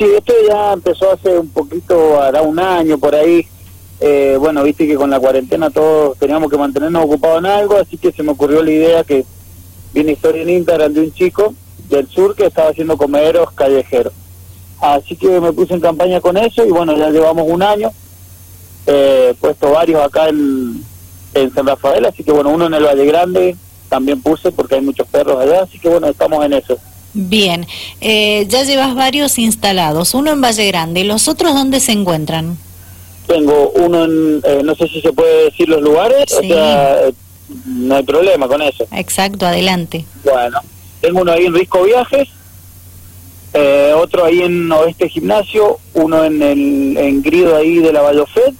Sí, 0.00 0.06
esto 0.16 0.32
ya 0.48 0.72
empezó 0.72 1.12
hace 1.12 1.38
un 1.38 1.50
poquito, 1.50 2.22
hará 2.22 2.40
un 2.40 2.58
año 2.58 2.96
por 2.96 3.14
ahí. 3.14 3.46
Eh, 4.00 4.38
bueno, 4.40 4.62
viste 4.62 4.86
que 4.86 4.94
con 4.94 5.10
la 5.10 5.20
cuarentena 5.20 5.68
todos 5.68 6.16
teníamos 6.16 6.50
que 6.50 6.56
mantenernos 6.56 7.04
ocupados 7.04 7.40
en 7.40 7.44
algo, 7.44 7.76
así 7.76 7.98
que 7.98 8.10
se 8.10 8.22
me 8.22 8.32
ocurrió 8.32 8.62
la 8.62 8.70
idea 8.70 9.04
que 9.04 9.26
viene 9.92 10.12
historia 10.12 10.40
en 10.40 10.48
Instagram 10.48 10.94
de 10.94 11.00
un 11.00 11.12
chico 11.12 11.54
del 11.90 12.08
sur 12.08 12.34
que 12.34 12.46
estaba 12.46 12.70
haciendo 12.70 12.96
comederos 12.96 13.52
callejeros. 13.52 14.14
Así 14.80 15.16
que 15.16 15.38
me 15.38 15.52
puse 15.52 15.74
en 15.74 15.80
campaña 15.80 16.22
con 16.22 16.38
eso 16.38 16.64
y 16.64 16.70
bueno, 16.70 16.96
ya 16.96 17.10
llevamos 17.10 17.46
un 17.46 17.62
año. 17.62 17.90
Eh, 18.86 19.34
puesto 19.38 19.70
varios 19.70 20.02
acá 20.02 20.30
en 20.30 20.82
San 21.54 21.66
Rafael, 21.66 22.06
así 22.06 22.24
que 22.24 22.32
bueno, 22.32 22.48
uno 22.48 22.68
en 22.68 22.72
el 22.72 22.84
Valle 22.84 23.04
Grande 23.04 23.54
también 23.90 24.22
puse 24.22 24.50
porque 24.50 24.76
hay 24.76 24.80
muchos 24.80 25.06
perros 25.08 25.38
allá, 25.38 25.64
así 25.64 25.78
que 25.78 25.90
bueno, 25.90 26.06
estamos 26.06 26.42
en 26.46 26.54
eso. 26.54 26.78
Bien, 27.12 27.66
eh, 28.00 28.46
ya 28.48 28.62
llevas 28.62 28.94
varios 28.94 29.38
instalados, 29.38 30.14
uno 30.14 30.30
en 30.30 30.40
Valle 30.40 30.66
Grande, 30.68 31.02
¿los 31.02 31.26
otros 31.26 31.54
dónde 31.54 31.80
se 31.80 31.90
encuentran? 31.90 32.56
Tengo 33.26 33.70
uno 33.70 34.04
en, 34.04 34.40
eh, 34.44 34.62
no 34.62 34.74
sé 34.76 34.86
si 34.88 35.00
se 35.00 35.12
puede 35.12 35.46
decir 35.46 35.68
los 35.68 35.82
lugares, 35.82 36.32
o 36.32 36.40
sea, 36.40 37.08
eh, 37.08 37.14
no 37.66 37.96
hay 37.96 38.04
problema 38.04 38.46
con 38.46 38.62
eso. 38.62 38.86
Exacto, 38.92 39.44
adelante. 39.44 40.04
Bueno, 40.22 40.60
tengo 41.00 41.22
uno 41.22 41.32
ahí 41.32 41.46
en 41.46 41.54
Risco 41.54 41.82
Viajes, 41.82 42.28
otro 43.96 44.24
ahí 44.24 44.42
en 44.42 44.70
Oeste 44.70 45.08
Gimnasio, 45.08 45.78
uno 45.94 46.24
en 46.24 46.40
el 46.42 46.96
en 46.96 47.22
Grido 47.22 47.56
ahí 47.56 47.78
de 47.78 47.92
la 47.92 48.02
Vallofed, 48.02 48.54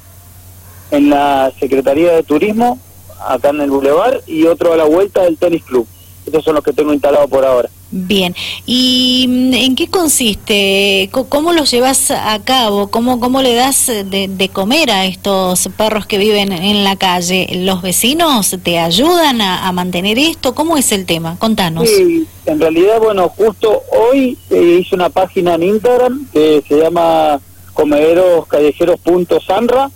en 0.91 1.11
la 1.11 1.53
Secretaría 1.61 2.13
de 2.15 2.25
Turismo, 2.25 2.81
acá 3.29 3.51
en 3.51 3.61
el 3.61 3.71
Boulevard, 3.71 4.23
y 4.27 4.47
otro 4.47 4.73
a 4.73 4.77
la 4.77 4.85
vuelta 4.85 5.23
del 5.23 5.37
Tenis 5.39 5.63
Club. 5.63 5.87
Estos 6.27 6.45
son 6.45 6.57
los 6.57 6.65
que 6.65 6.73
tengo 6.73 6.93
instalados 6.93 7.31
por 7.31 7.45
ahora. 7.45 7.71
Bien, 7.93 8.37
¿y 8.67 9.27
mm, 9.29 9.55
en 9.55 9.75
qué 9.75 9.89
consiste? 9.89 11.11
¿Cómo 11.11 11.53
los 11.53 11.73
llevas 11.73 12.13
a 12.13 12.39
cabo? 12.45 12.87
¿Cómo, 12.89 13.19
cómo 13.19 13.43
le 13.43 13.55
das 13.55 13.87
de, 13.87 14.51
comer 14.53 14.93
a 14.93 15.07
estos 15.07 15.69
perros 15.77 16.07
que 16.07 16.19
viven 16.19 16.53
en 16.53 16.85
la 16.85 16.95
calle? 16.95 17.49
¿Los 17.65 17.83
vecinos 17.83 18.57
te 18.63 18.79
ayudan 18.79 19.41
a, 19.41 19.73
mantener 19.73 20.19
esto? 20.19 20.55
¿Cómo 20.55 20.77
es 20.77 20.93
el 20.93 21.05
tema? 21.05 21.35
Contanos. 21.39 21.89
Sí, 21.89 22.29
en 22.47 22.61
realidad, 22.61 23.01
bueno, 23.01 23.29
justo 23.29 23.83
hoy 23.91 24.39
eh, 24.51 24.79
hice 24.81 24.95
una 24.95 25.11
página 25.11 25.55
en 25.55 25.65
Instagram 25.65 26.29
que 26.33 26.63
se 26.69 26.79
llama 26.79 27.41
comederoscallejeros.sanra, 27.73 29.91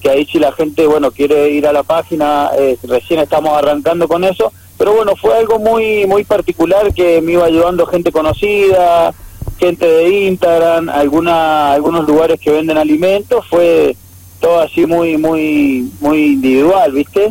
que 0.00 0.08
ahí 0.08 0.24
si 0.26 0.38
la 0.38 0.52
gente, 0.52 0.86
bueno, 0.86 1.10
quiere 1.10 1.50
ir 1.50 1.66
a 1.66 1.72
la 1.72 1.82
página, 1.82 2.52
eh, 2.56 2.78
recién 2.84 3.18
estamos 3.18 3.58
arrancando 3.58 4.06
con 4.06 4.22
eso 4.24 4.52
pero 4.80 4.94
bueno, 4.94 5.14
fue 5.14 5.36
algo 5.36 5.58
muy 5.58 6.06
muy 6.06 6.24
particular 6.24 6.94
que 6.94 7.20
me 7.20 7.32
iba 7.32 7.44
ayudando 7.44 7.84
gente 7.84 8.10
conocida, 8.10 9.12
gente 9.58 9.86
de 9.86 10.08
Instagram, 10.28 10.88
alguna, 10.88 11.72
algunos 11.74 12.08
lugares 12.08 12.40
que 12.40 12.50
venden 12.50 12.78
alimentos, 12.78 13.46
fue 13.46 13.94
todo 14.40 14.60
así 14.60 14.86
muy 14.86 15.18
muy 15.18 15.92
muy 16.00 16.32
individual, 16.32 16.92
¿viste? 16.92 17.28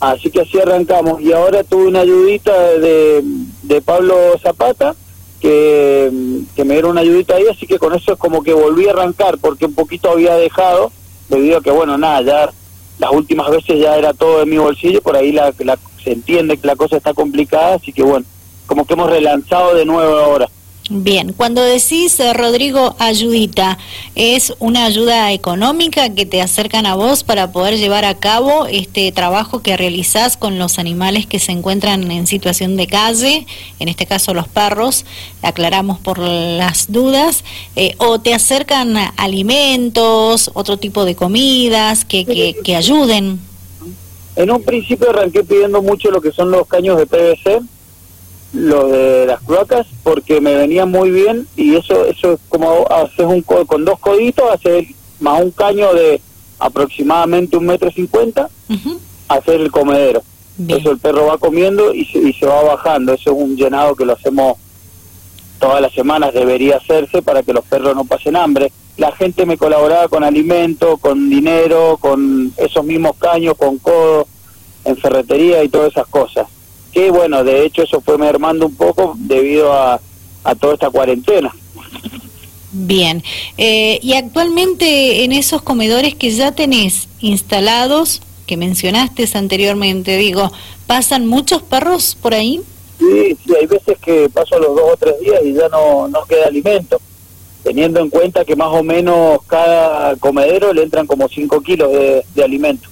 Así 0.00 0.32
que 0.32 0.40
así 0.40 0.58
arrancamos 0.58 1.20
y 1.20 1.32
ahora 1.32 1.62
tuve 1.62 1.86
una 1.86 2.00
ayudita 2.00 2.52
de, 2.52 3.22
de 3.62 3.80
Pablo 3.80 4.16
Zapata 4.42 4.96
que, 5.40 6.10
que 6.56 6.64
me 6.64 6.74
dieron 6.74 6.90
una 6.90 7.02
ayudita 7.02 7.36
ahí, 7.36 7.44
así 7.48 7.68
que 7.68 7.78
con 7.78 7.94
eso 7.94 8.14
es 8.14 8.18
como 8.18 8.42
que 8.42 8.52
volví 8.52 8.88
a 8.88 8.90
arrancar 8.90 9.38
porque 9.38 9.66
un 9.66 9.74
poquito 9.74 10.10
había 10.10 10.34
dejado 10.34 10.90
debido 11.28 11.58
a 11.58 11.62
que 11.62 11.70
bueno, 11.70 11.96
nada, 11.96 12.20
ya 12.22 12.50
las 12.98 13.12
últimas 13.12 13.48
veces 13.48 13.78
ya 13.78 13.96
era 13.96 14.12
todo 14.12 14.40
de 14.40 14.46
mi 14.46 14.58
bolsillo, 14.58 15.00
por 15.02 15.14
ahí 15.14 15.30
la, 15.30 15.54
la 15.60 15.78
se 16.02 16.12
entiende 16.12 16.56
que 16.56 16.66
la 16.66 16.76
cosa 16.76 16.96
está 16.96 17.14
complicada, 17.14 17.74
así 17.74 17.92
que 17.92 18.02
bueno, 18.02 18.26
como 18.66 18.86
que 18.86 18.94
hemos 18.94 19.10
relanzado 19.10 19.74
de 19.74 19.84
nuevo 19.84 20.18
ahora. 20.18 20.48
Bien, 20.90 21.34
cuando 21.34 21.62
decís, 21.62 22.18
eh, 22.18 22.32
Rodrigo, 22.32 22.96
ayudita, 22.98 23.76
¿es 24.14 24.54
una 24.58 24.86
ayuda 24.86 25.32
económica 25.32 26.14
que 26.14 26.24
te 26.24 26.40
acercan 26.40 26.86
a 26.86 26.94
vos 26.94 27.24
para 27.24 27.52
poder 27.52 27.76
llevar 27.76 28.06
a 28.06 28.14
cabo 28.14 28.66
este 28.66 29.12
trabajo 29.12 29.60
que 29.60 29.76
realizás 29.76 30.38
con 30.38 30.58
los 30.58 30.78
animales 30.78 31.26
que 31.26 31.40
se 31.40 31.52
encuentran 31.52 32.10
en 32.10 32.26
situación 32.26 32.78
de 32.78 32.86
calle, 32.86 33.46
en 33.80 33.88
este 33.88 34.06
caso 34.06 34.32
los 34.32 34.48
perros, 34.48 35.04
aclaramos 35.42 35.98
por 35.98 36.20
las 36.20 36.90
dudas, 36.90 37.44
eh, 37.76 37.94
o 37.98 38.18
te 38.18 38.32
acercan 38.32 38.96
alimentos, 39.18 40.50
otro 40.54 40.78
tipo 40.78 41.04
de 41.04 41.14
comidas 41.14 42.06
que, 42.06 42.24
que, 42.24 42.56
que 42.64 42.76
ayuden? 42.76 43.47
En 44.38 44.52
un 44.52 44.62
principio 44.62 45.10
arranqué 45.10 45.42
pidiendo 45.42 45.82
mucho 45.82 46.12
lo 46.12 46.20
que 46.20 46.30
son 46.30 46.52
los 46.52 46.68
caños 46.68 46.96
de 46.96 47.06
PVC, 47.06 47.60
los 48.52 48.92
de 48.92 49.26
las 49.26 49.40
cloacas, 49.40 49.84
porque 50.04 50.40
me 50.40 50.54
venían 50.54 50.92
muy 50.92 51.10
bien 51.10 51.48
y 51.56 51.74
eso 51.74 52.04
eso 52.06 52.34
es 52.34 52.40
como 52.48 52.86
haces 52.88 53.26
un 53.26 53.42
con 53.42 53.84
dos 53.84 53.98
coditos, 53.98 54.48
hacer 54.52 54.86
más 55.18 55.42
un 55.42 55.50
caño 55.50 55.92
de 55.92 56.20
aproximadamente 56.60 57.56
un 57.56 57.66
metro 57.66 57.90
cincuenta, 57.90 58.48
hacer 59.26 59.60
el 59.60 59.72
comedero. 59.72 60.22
Eso 60.68 60.92
el 60.92 60.98
perro 60.98 61.26
va 61.26 61.38
comiendo 61.38 61.92
y 61.92 62.04
se, 62.04 62.18
y 62.18 62.32
se 62.32 62.46
va 62.46 62.62
bajando. 62.62 63.14
Eso 63.14 63.32
es 63.32 63.36
un 63.36 63.56
llenado 63.56 63.96
que 63.96 64.04
lo 64.04 64.12
hacemos 64.12 64.56
todas 65.58 65.80
las 65.80 65.92
semanas, 65.92 66.32
debería 66.32 66.76
hacerse 66.76 67.22
para 67.22 67.42
que 67.42 67.52
los 67.52 67.64
perros 67.64 67.96
no 67.96 68.04
pasen 68.04 68.36
hambre 68.36 68.70
la 68.98 69.12
gente 69.12 69.46
me 69.46 69.56
colaboraba 69.56 70.08
con 70.08 70.24
alimento, 70.24 70.98
con 70.98 71.30
dinero, 71.30 71.96
con 72.00 72.52
esos 72.56 72.84
mismos 72.84 73.16
caños, 73.16 73.54
con 73.56 73.78
codo, 73.78 74.26
en 74.84 74.96
ferretería 74.96 75.62
y 75.62 75.68
todas 75.68 75.92
esas 75.92 76.08
cosas. 76.08 76.48
Que 76.92 77.10
bueno, 77.10 77.44
de 77.44 77.64
hecho 77.64 77.82
eso 77.82 78.00
fue 78.00 78.18
mermando 78.18 78.66
un 78.66 78.74
poco 78.74 79.14
debido 79.16 79.72
a, 79.72 80.00
a 80.42 80.54
toda 80.56 80.74
esta 80.74 80.90
cuarentena. 80.90 81.54
Bien, 82.72 83.22
eh, 83.56 84.00
y 84.02 84.14
actualmente 84.14 85.22
en 85.22 85.30
esos 85.32 85.62
comedores 85.62 86.16
que 86.16 86.30
ya 86.30 86.52
tenés 86.52 87.08
instalados, 87.20 88.20
que 88.46 88.56
mencionaste 88.56 89.28
anteriormente, 89.34 90.16
digo, 90.16 90.50
¿pasan 90.88 91.24
muchos 91.26 91.62
perros 91.62 92.16
por 92.20 92.34
ahí? 92.34 92.60
Sí, 92.98 93.36
sí, 93.46 93.54
hay 93.58 93.66
veces 93.66 93.96
que 94.00 94.28
paso 94.28 94.58
los 94.58 94.74
dos 94.74 94.90
o 94.92 94.96
tres 94.96 95.20
días 95.20 95.40
y 95.44 95.54
ya 95.54 95.68
no, 95.68 96.08
no 96.08 96.24
queda 96.24 96.46
alimento 96.46 97.00
teniendo 97.62 98.00
en 98.00 98.10
cuenta 98.10 98.44
que 98.44 98.56
más 98.56 98.68
o 98.68 98.82
menos 98.82 99.40
cada 99.46 100.16
comedero 100.16 100.72
le 100.72 100.82
entran 100.82 101.06
como 101.06 101.28
5 101.28 101.60
kilos 101.62 101.92
de, 101.92 102.24
de 102.34 102.44
alimento. 102.44 102.88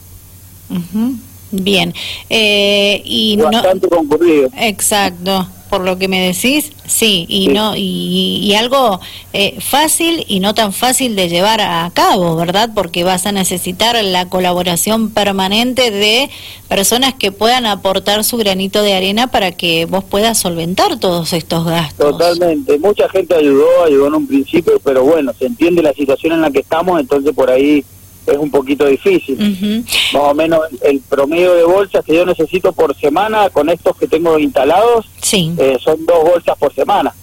Bien. 1.51 1.95
Eh, 2.29 3.01
y 3.05 3.37
Bastante 3.37 3.89
concurrido. 3.89 4.49
Exacto 4.57 5.47
por 5.77 5.85
lo 5.85 5.99
que 5.99 6.09
me 6.09 6.27
decís, 6.27 6.73
sí, 6.87 7.27
y 7.29 7.49
no 7.49 7.75
y, 7.77 8.55
algo 8.55 8.99
eh, 9.35 9.61
fácil 9.61 10.25
y 10.27 10.41
no 10.41 10.55
tan 10.55 10.73
fácil 10.73 11.15
de 11.17 11.29
llevar 11.29 11.61
a 11.61 11.91
cabo, 11.93 12.35
¿verdad? 12.35 12.71
Porque 12.75 13.05
vas 13.05 13.27
a 13.27 13.33
necesitar 13.33 14.03
la 14.03 14.31
colaboración 14.31 15.11
permanente 15.11 15.91
de 15.91 16.31
personas 16.67 17.13
que 17.13 17.31
puedan 17.31 17.67
aportar 17.67 18.25
su 18.25 18.39
granito 18.39 18.83
de 18.83 18.95
arena 18.95 19.27
para 19.27 19.53
que 19.53 19.85
vos 19.85 20.03
puedas 20.03 20.39
solventar 20.39 20.99
todos 20.99 21.35
estos 21.35 21.67
gastos. 21.67 22.13
Totalmente, 22.13 22.79
mucha 22.79 23.07
gente 23.11 23.35
ayudó, 23.35 23.85
ayudó 23.85 24.07
en 24.07 24.15
un 24.15 24.27
principio, 24.27 24.81
pero 24.83 25.05
bueno, 25.05 25.35
se 25.39 25.45
entiende 25.45 25.83
la 25.83 25.93
situación 25.93 26.33
en 26.33 26.41
la 26.41 26.51
que 26.51 26.61
estamos, 26.61 26.99
entonces 26.99 27.35
por 27.35 27.51
ahí 27.51 27.85
es 28.27 28.39
un 28.39 28.51
poquito 28.51 28.87
difícil. 28.87 29.85
Más 30.13 30.23
o 30.23 30.35
menos 30.35 30.61
el 30.83 31.01
promedio 31.01 31.55
de 31.55 31.65
bolsas 31.65 32.05
que 32.05 32.15
yo 32.15 32.27
necesito 32.27 32.73
por 32.73 32.97
semana 32.97 33.51
con 33.51 33.69
estos 33.69 33.97
que 33.97 34.09
tengo 34.09 34.39
instalados 34.39 35.07
eh, 35.33 35.79
son 35.83 36.05
dos 36.07 36.23
bolsas 36.23 36.57
por 36.59 36.75
semana. 36.75 37.15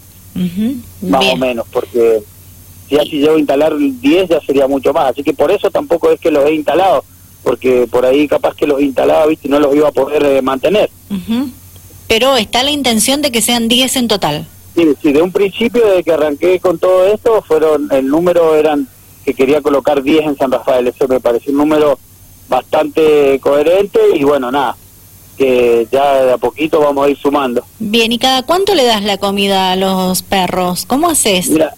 Más 1.02 1.25
o 1.25 1.38
menos, 1.38 1.66
porque 1.72 2.24
ya 2.90 3.03
si 3.03 3.19
llevo 3.19 3.36
a 3.36 3.40
instalar 3.40 3.74
10 3.78 4.30
ya 4.30 4.40
sería 4.42 4.68
mucho 4.68 4.94
más. 4.94 5.12
Así 5.12 5.24
que 5.24 5.34
por 5.34 5.52
eso 5.52 5.69
tampoco 5.69 6.12
es 6.12 6.19
que 6.19 6.31
los 6.31 6.46
he 6.46 6.53
instalado, 6.53 7.03
porque 7.44 7.88
por 7.90 8.06
ahí 8.06 8.28
capaz 8.28 8.56
que 8.56 8.68
los 8.68 8.81
instalaba, 8.81 9.25
viste, 9.28 9.47
y 9.47 9.52
no 9.52 9.59
los 9.59 9.75
iba 9.75 9.90
a 9.90 9.92
poder 9.92 10.24
eh, 10.25 10.42
mantener. 10.42 10.90
Pero 12.08 12.36
está 12.36 12.63
la 12.63 12.72
intención 12.72 13.22
de 13.22 13.31
que 13.31 13.42
sean 13.42 13.68
10 13.68 13.96
en 13.97 14.08
total. 14.08 14.47
Sí, 14.75 14.88
sí, 15.02 15.12
de 15.12 15.22
un 15.22 15.31
principio, 15.31 15.86
de 15.86 16.03
que 16.03 16.12
arranqué 16.12 16.59
con 16.59 16.80
todo 16.80 17.08
esto, 17.08 17.44
fueron 17.47 17.88
el 17.92 18.08
número 18.08 18.56
eran 18.56 18.88
que 19.24 19.34
quería 19.34 19.62
colocar 19.62 20.02
10 20.02 20.25
en 20.25 20.38
San 20.38 20.52
Rafael. 20.52 20.88
Eso 20.88 21.08
me 21.08 21.20
pareció 21.20 21.52
un 21.52 21.60
número 21.60 21.98
bastante 22.50 23.40
coherente 23.40 24.00
y 24.14 24.24
bueno, 24.24 24.52
nada, 24.52 24.75
que 25.38 25.88
ya 25.92 26.25
de 26.25 26.34
a 26.34 26.38
poquito 26.38 26.80
vamos 26.80 27.08
a 27.08 27.10
ir 27.10 27.18
sumando. 27.18 27.64
Bien, 27.80 28.12
¿y 28.12 28.20
cada 28.20 28.44
cuánto 28.44 28.75
le 28.75 28.84
das 28.84 29.04
la 29.04 29.18
comida 29.18 29.72
a 29.72 29.75
los 29.75 30.22
perros? 30.24 30.86
¿Cómo 30.86 31.10
haces? 31.10 31.50
Mira, 31.50 31.74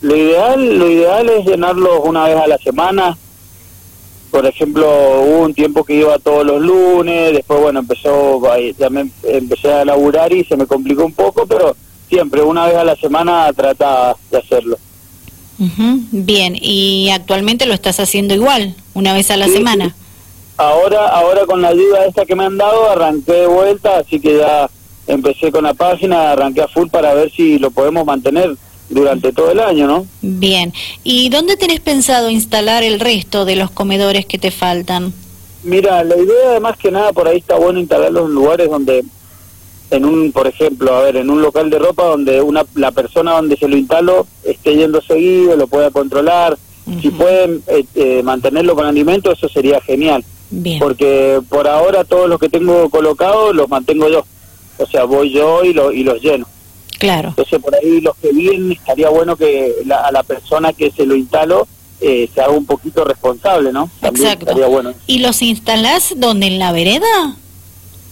lo 0.00 0.16
ideal, 0.16 0.78
lo 0.78 0.90
ideal 0.90 1.28
es 1.30 1.46
llenarlos 1.46 2.00
una 2.04 2.24
vez 2.24 2.36
a 2.36 2.46
la 2.46 2.58
semana. 2.58 3.16
Por 4.30 4.46
ejemplo, 4.46 4.86
hubo 5.22 5.44
un 5.44 5.54
tiempo 5.54 5.84
que 5.84 5.94
iba 5.94 6.18
todos 6.18 6.44
los 6.44 6.60
lunes, 6.60 7.32
después 7.32 7.60
bueno, 7.60 7.80
empezó, 7.80 8.40
ya 8.76 8.90
me 8.90 9.08
empecé 9.22 9.72
a 9.72 9.84
laburar 9.84 10.32
y 10.32 10.44
se 10.44 10.56
me 10.56 10.66
complicó 10.66 11.04
un 11.04 11.12
poco, 11.12 11.46
pero 11.46 11.76
siempre 12.08 12.42
una 12.42 12.66
vez 12.66 12.76
a 12.76 12.84
la 12.84 12.96
semana 12.96 13.52
trataba 13.52 14.16
de 14.30 14.38
hacerlo. 14.38 14.76
Bien, 15.58 16.56
y 16.60 17.10
actualmente 17.10 17.66
lo 17.66 17.74
estás 17.74 18.00
haciendo 18.00 18.34
igual, 18.34 18.74
una 18.94 19.12
vez 19.12 19.30
a 19.30 19.36
la 19.36 19.48
semana. 19.48 19.94
Ahora, 20.56 21.08
ahora 21.08 21.46
con 21.46 21.62
la 21.62 21.68
ayuda 21.68 22.06
esta 22.06 22.24
que 22.24 22.36
me 22.36 22.44
han 22.44 22.56
dado, 22.56 22.90
arranqué 22.90 23.32
de 23.32 23.46
vuelta, 23.46 23.98
así 23.98 24.20
que 24.20 24.38
ya 24.38 24.70
empecé 25.06 25.50
con 25.50 25.64
la 25.64 25.74
página, 25.74 26.32
arranqué 26.32 26.62
a 26.62 26.68
full 26.68 26.88
para 26.88 27.14
ver 27.14 27.30
si 27.32 27.58
lo 27.58 27.70
podemos 27.70 28.04
mantener 28.04 28.56
durante 28.88 29.32
todo 29.32 29.50
el 29.50 29.60
año, 29.60 29.86
¿no? 29.86 30.06
Bien. 30.22 30.72
¿Y 31.02 31.28
dónde 31.28 31.56
tenés 31.56 31.80
pensado 31.80 32.30
instalar 32.30 32.82
el 32.82 33.00
resto 33.00 33.44
de 33.44 33.56
los 33.56 33.70
comedores 33.70 34.26
que 34.26 34.38
te 34.38 34.50
faltan? 34.50 35.12
Mira, 35.62 36.04
la 36.04 36.16
idea 36.16 36.60
más 36.60 36.76
que 36.76 36.90
nada 36.90 37.12
por 37.12 37.26
ahí 37.26 37.38
está 37.38 37.56
bueno 37.56 37.80
instalarlos 37.80 38.28
en 38.28 38.34
lugares 38.34 38.70
donde, 38.70 39.02
en 39.90 40.04
un, 40.04 40.32
por 40.32 40.46
ejemplo, 40.46 40.94
a 40.94 41.02
ver, 41.02 41.16
en 41.16 41.30
un 41.30 41.42
local 41.42 41.70
de 41.70 41.78
ropa 41.78 42.04
donde 42.04 42.40
una 42.40 42.64
la 42.74 42.90
persona 42.92 43.32
donde 43.32 43.56
se 43.56 43.68
lo 43.68 43.76
instalo 43.76 44.26
esté 44.42 44.76
yendo 44.76 45.00
seguido, 45.02 45.56
lo 45.56 45.66
pueda 45.66 45.90
controlar. 45.90 46.58
Si 47.00 47.08
pueden 47.10 47.62
eh, 47.66 47.84
eh, 47.94 48.22
mantenerlo 48.22 48.74
con 48.74 48.84
alimento, 48.84 49.32
eso 49.32 49.48
sería 49.48 49.80
genial. 49.80 50.22
Bien. 50.50 50.78
Porque 50.78 51.40
por 51.48 51.66
ahora 51.66 52.04
todos 52.04 52.28
los 52.28 52.38
que 52.38 52.50
tengo 52.50 52.90
colocados 52.90 53.54
los 53.54 53.68
mantengo 53.70 54.08
yo. 54.08 54.24
O 54.76 54.86
sea, 54.86 55.04
voy 55.04 55.32
yo 55.32 55.64
y, 55.64 55.72
lo, 55.72 55.92
y 55.92 56.04
los 56.04 56.20
lleno. 56.20 56.46
Claro. 56.98 57.30
Entonces 57.30 57.58
por 57.60 57.74
ahí 57.74 58.00
los 58.00 58.14
que 58.16 58.32
vienen 58.32 58.72
estaría 58.72 59.08
bueno 59.08 59.34
que 59.36 59.76
la, 59.86 60.00
a 60.00 60.12
la 60.12 60.22
persona 60.22 60.72
que 60.72 60.90
se 60.90 61.06
lo 61.06 61.16
instaló 61.16 61.66
eh, 62.00 62.28
se 62.34 62.40
haga 62.40 62.52
un 62.52 62.66
poquito 62.66 63.04
responsable, 63.04 63.72
¿no? 63.72 63.88
También 64.00 64.26
Exacto. 64.26 64.46
estaría 64.46 64.66
bueno. 64.66 64.92
¿Y 65.06 65.20
los 65.20 65.40
instalás 65.42 66.14
donde 66.16 66.48
en 66.48 66.58
la 66.58 66.72
vereda? 66.72 67.36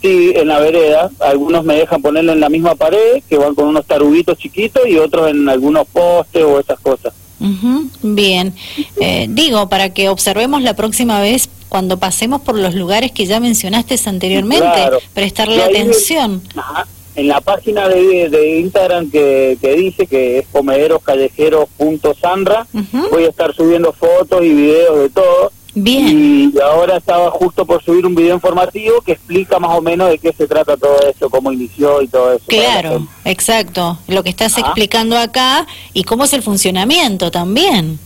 Sí, 0.02 0.32
en 0.34 0.49
la 0.49 0.58
vereda. 0.58 1.10
Algunos 1.20 1.62
me 1.64 1.76
dejan 1.76 2.02
ponerlo 2.02 2.32
en 2.32 2.40
la 2.40 2.49
misma 2.49 2.75
pared, 2.75 3.22
que 3.28 3.38
van 3.38 3.54
con 3.54 3.69
unos 3.69 3.87
taruguitos 3.87 4.37
chiquitos, 4.37 4.82
y 4.88 4.96
otros 4.99 5.31
en 5.31 5.49
algunos 5.49 5.87
postes 5.87 6.43
o 6.43 6.58
esas 6.58 6.81
cosas. 6.81 7.14
Ujú, 7.40 7.88
Bien. 8.02 8.52
Eh, 9.00 9.26
digo, 9.31 9.69
para 9.69 9.94
que 9.94 10.08
observemos 10.08 10.62
la 10.62 10.75
próxima 10.75 11.20
vez 11.20 11.49
cuando 11.69 11.99
pasemos 11.99 12.40
por 12.43 12.56
los 12.58 12.75
lugares 12.75 13.12
que 13.12 13.26
ya 13.26 13.38
mencionaste 13.40 13.94
anteriormente, 14.06 14.64
Claro. 14.64 14.99
prestarle 15.14 15.62
atención. 15.62 16.43
Ajá. 16.56 16.87
En 17.14 17.28
la 17.28 17.40
página 17.43 17.88
de, 17.88 18.31
de 18.31 18.58
Instagram 18.60 19.10
que, 19.10 19.58
que 19.60 19.75
dice 19.75 20.06
que 20.06 20.38
es 20.38 20.46
comederoscallejeros.sanra, 20.50 22.66
Ujú. 22.72 23.08
voy 23.10 23.25
a 23.25 23.28
estar 23.28 23.55
subiendo 23.55 23.93
fotos 23.93 24.43
y 24.43 24.48
videos 24.50 24.98
de 24.98 25.10
todo. 25.10 25.41
Bien. 25.74 26.52
Y 26.54 26.60
ahora 26.60 26.98
estaba 26.98 27.30
justo 27.30 27.64
por 27.64 27.82
subir 27.82 28.04
un 28.04 28.14
video 28.14 28.34
informativo 28.34 29.00
que 29.00 29.12
explica 29.12 29.58
más 29.58 29.76
o 29.76 29.80
menos 29.80 30.10
de 30.10 30.19
qué 30.19 30.32
se 30.32 30.46
trata 30.46 30.76
todo 30.76 30.96
eso, 31.08 31.30
cómo 31.30 31.50
inició 31.50 32.02
y 32.02 32.08
todo 32.08 32.32
eso. 32.32 32.44
Claro, 32.46 33.06
exacto. 33.24 33.98
Lo 34.06 34.22
que 34.22 34.30
estás 34.30 34.52
Ajá. 34.58 34.66
explicando 34.66 35.16
acá 35.16 35.66
y 35.94 36.04
cómo 36.04 36.24
es 36.24 36.32
el 36.34 36.42
funcionamiento 36.42 37.30
también. 37.30 37.98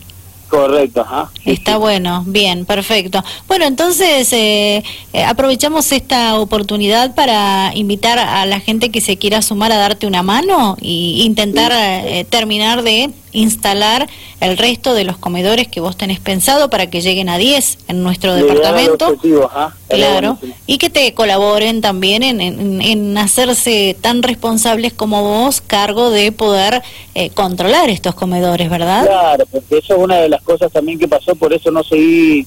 Correcto, 0.48 1.00
ajá. 1.00 1.30
Sí, 1.42 1.50
Está 1.50 1.72
sí. 1.72 1.78
bueno, 1.78 2.22
bien, 2.26 2.66
perfecto. 2.66 3.22
Bueno, 3.48 3.64
entonces 3.64 4.32
eh, 4.32 4.84
eh, 5.12 5.24
aprovechamos 5.24 5.90
esta 5.90 6.38
oportunidad 6.38 7.14
para 7.16 7.72
invitar 7.74 8.18
a 8.18 8.46
la 8.46 8.60
gente 8.60 8.90
que 8.90 9.00
se 9.00 9.16
quiera 9.16 9.42
sumar 9.42 9.72
a 9.72 9.76
darte 9.76 10.06
una 10.06 10.22
mano 10.22 10.76
y 10.80 11.22
intentar 11.24 11.72
eh, 11.74 12.24
terminar 12.30 12.82
de 12.84 13.10
instalar 13.36 14.08
el 14.40 14.56
resto 14.56 14.94
de 14.94 15.04
los 15.04 15.16
comedores 15.18 15.68
que 15.68 15.80
vos 15.80 15.96
tenés 15.96 16.20
pensado 16.20 16.70
para 16.70 16.88
que 16.88 17.00
lleguen 17.00 17.28
a 17.28 17.38
10 17.38 17.78
en 17.88 18.02
nuestro 18.02 18.34
departamento. 18.34 19.08
objetivo. 19.08 19.50
Estaría 19.82 20.06
Claro, 20.10 20.38
y 20.66 20.78
que 20.78 20.90
te 20.90 21.12
colaboren 21.14 21.80
también 21.80 22.22
en, 22.22 22.40
en- 22.40 22.80
en 22.82 23.18
hacerse 23.18 23.96
tan 24.00 24.22
responsables 24.22 24.92
como 24.92 25.22
vos 25.22 25.60
cargo 25.60 26.10
de 26.10 26.32
poder 26.32 26.82
eh, 27.14 27.30
controlar 27.30 27.88
estos 27.90 28.14
comedores, 28.14 28.68
¿verdad? 28.70 29.06
Claro, 29.06 29.44
porque 29.50 29.78
eso 29.78 29.94
es 29.94 30.00
una 30.02 30.16
de 30.16 30.28
las 30.28 30.42
cosas 30.42 30.72
también 30.72 30.98
que 30.98 31.06
pasó, 31.08 31.34
por 31.36 31.52
eso 31.52 31.70
no 31.70 31.84
seguí 31.84 32.46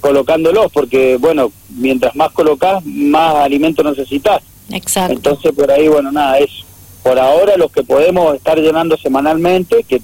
colocándolos, 0.00 0.72
porque 0.72 1.16
bueno, 1.18 1.52
mientras 1.68 2.16
más 2.16 2.30
colocas, 2.32 2.84
más 2.84 3.36
alimento 3.36 3.82
necesitas. 3.82 4.42
Exacto. 4.70 5.12
Entonces 5.14 5.52
por 5.52 5.70
ahí, 5.70 5.88
bueno, 5.88 6.10
nada, 6.10 6.38
es 6.38 6.50
por 7.02 7.18
ahora 7.18 7.56
los 7.56 7.70
que 7.72 7.82
podemos 7.82 8.34
estar 8.34 8.58
llenando 8.58 8.96
semanalmente, 8.96 9.84
que 9.88 10.00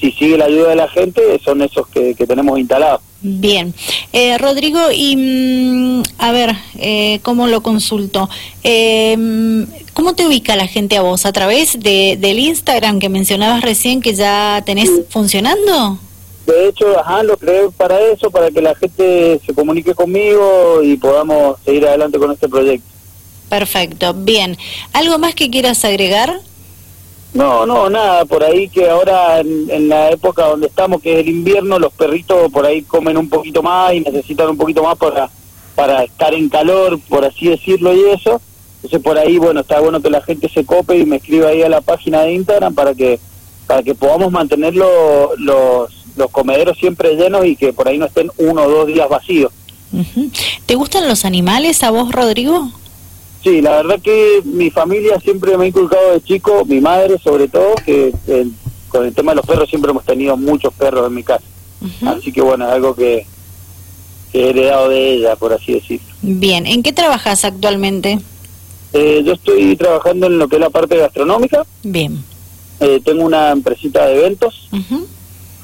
si 0.00 0.12
sigue 0.12 0.38
la 0.38 0.44
ayuda 0.46 0.70
de 0.70 0.76
la 0.76 0.88
gente, 0.88 1.20
son 1.44 1.62
esos 1.62 1.86
que, 1.88 2.14
que 2.14 2.26
tenemos 2.26 2.58
instalados. 2.58 3.00
Bien. 3.20 3.74
Eh, 4.12 4.38
Rodrigo, 4.38 4.78
y 4.92 5.16
mm, 5.16 6.02
a 6.18 6.30
ver, 6.32 6.54
eh, 6.78 7.18
¿cómo 7.22 7.46
lo 7.48 7.62
consulto? 7.62 8.28
Eh, 8.62 9.16
mm, 9.18 9.62
¿Cómo 9.94 10.14
te 10.14 10.24
ubica 10.26 10.54
la 10.54 10.68
gente 10.68 10.96
a 10.96 11.02
vos? 11.02 11.26
¿A 11.26 11.32
través 11.32 11.80
de, 11.80 12.16
del 12.20 12.38
Instagram 12.38 13.00
que 13.00 13.08
mencionabas 13.08 13.62
recién 13.62 14.00
que 14.00 14.14
ya 14.14 14.62
tenés 14.64 14.88
Sí. 14.88 15.02
funcionando? 15.08 15.98
De 16.46 16.68
hecho, 16.68 16.98
ajá, 16.98 17.22
lo 17.24 17.36
creé 17.36 17.68
para 17.76 18.00
eso, 18.00 18.30
para 18.30 18.50
que 18.50 18.62
la 18.62 18.74
gente 18.76 19.40
se 19.44 19.52
comunique 19.52 19.94
conmigo 19.94 20.80
y 20.82 20.96
podamos 20.96 21.56
seguir 21.64 21.86
adelante 21.86 22.18
con 22.18 22.30
este 22.32 22.48
proyecto. 22.48 22.86
Perfecto, 23.48 24.14
bien. 24.14 24.56
¿Algo 24.92 25.18
más 25.18 25.34
que 25.34 25.50
quieras 25.50 25.84
agregar? 25.84 26.40
No, 27.38 27.64
no, 27.66 27.88
nada, 27.88 28.24
por 28.24 28.42
ahí 28.42 28.68
que 28.68 28.88
ahora 28.90 29.38
en, 29.40 29.70
en 29.70 29.88
la 29.88 30.10
época 30.10 30.46
donde 30.46 30.66
estamos, 30.66 31.00
que 31.00 31.14
es 31.14 31.20
el 31.20 31.28
invierno, 31.28 31.78
los 31.78 31.92
perritos 31.92 32.50
por 32.52 32.66
ahí 32.66 32.82
comen 32.82 33.16
un 33.16 33.28
poquito 33.28 33.62
más 33.62 33.94
y 33.94 34.00
necesitan 34.00 34.48
un 34.48 34.56
poquito 34.56 34.82
más 34.82 34.96
para, 34.98 35.30
para 35.76 36.02
estar 36.02 36.34
en 36.34 36.48
calor, 36.48 36.98
por 37.08 37.24
así 37.24 37.48
decirlo, 37.48 37.94
y 37.94 38.00
eso. 38.10 38.40
Entonces 38.76 39.00
por 39.00 39.16
ahí, 39.18 39.38
bueno, 39.38 39.60
está 39.60 39.80
bueno 39.80 40.00
que 40.00 40.10
la 40.10 40.20
gente 40.22 40.48
se 40.48 40.64
cope 40.64 40.98
y 40.98 41.04
me 41.06 41.16
escriba 41.16 41.48
ahí 41.50 41.62
a 41.62 41.68
la 41.68 41.80
página 41.80 42.22
de 42.22 42.32
Instagram 42.34 42.74
para 42.74 42.94
que 42.94 43.18
para 43.66 43.82
que 43.82 43.94
podamos 43.94 44.32
mantener 44.32 44.74
lo- 44.74 45.36
los, 45.36 45.90
los 46.16 46.30
comederos 46.30 46.78
siempre 46.78 47.14
llenos 47.16 47.44
y 47.44 47.54
que 47.54 47.72
por 47.74 47.86
ahí 47.86 47.98
no 47.98 48.06
estén 48.06 48.30
uno 48.38 48.62
o 48.62 48.68
dos 48.70 48.86
días 48.86 49.08
vacíos. 49.08 49.52
¿Te 50.66 50.74
gustan 50.74 51.06
los 51.06 51.24
animales 51.26 51.82
a 51.82 51.90
vos, 51.90 52.10
Rodrigo? 52.10 52.70
Sí, 53.42 53.60
la 53.62 53.76
verdad 53.76 54.00
que 54.02 54.42
mi 54.44 54.70
familia 54.70 55.18
siempre 55.20 55.56
me 55.56 55.64
ha 55.64 55.68
inculcado 55.68 56.12
de 56.12 56.22
chico, 56.22 56.64
mi 56.66 56.80
madre 56.80 57.18
sobre 57.22 57.48
todo, 57.48 57.74
que 57.84 58.12
eh, 58.26 58.46
con 58.88 59.04
el 59.06 59.14
tema 59.14 59.32
de 59.32 59.36
los 59.36 59.46
perros 59.46 59.68
siempre 59.68 59.90
hemos 59.90 60.04
tenido 60.04 60.36
muchos 60.36 60.72
perros 60.74 61.06
en 61.06 61.14
mi 61.14 61.22
casa. 61.22 61.44
Así 62.06 62.32
que 62.32 62.40
bueno, 62.40 62.66
es 62.66 62.72
algo 62.72 62.94
que, 62.96 63.24
que 64.32 64.40
he 64.46 64.50
heredado 64.50 64.88
de 64.88 65.12
ella, 65.14 65.36
por 65.36 65.52
así 65.52 65.74
decirlo. 65.74 66.08
Bien. 66.22 66.66
¿En 66.66 66.82
qué 66.82 66.92
trabajas 66.92 67.44
actualmente? 67.44 68.18
Eh, 68.92 69.22
yo 69.24 69.34
estoy 69.34 69.76
trabajando 69.76 70.26
en 70.26 70.38
lo 70.38 70.48
que 70.48 70.56
es 70.56 70.60
la 70.60 70.70
parte 70.70 70.96
gastronómica, 70.96 71.64
Bien. 71.84 72.24
eh, 72.80 73.00
tengo 73.04 73.22
una 73.24 73.50
empresita 73.50 74.06
de 74.06 74.18
eventos, 74.18 74.68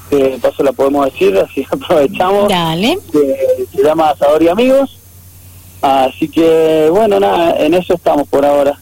que 0.09 0.15
de 0.15 0.37
paso 0.37 0.63
la 0.63 0.71
podemos 0.71 1.05
decir, 1.11 1.37
así 1.37 1.65
aprovechamos, 1.71 2.47
Dale. 2.47 2.99
que 3.11 3.65
se 3.75 3.83
llama 3.83 4.11
Asador 4.11 4.43
y 4.43 4.47
Amigos. 4.47 4.97
Así 5.85 6.27
que 6.29 6.89
bueno, 6.89 7.19
nada, 7.19 7.57
en 7.59 7.75
eso 7.75 7.93
estamos 7.93 8.27
por 8.27 8.43
ahora. 8.43 8.79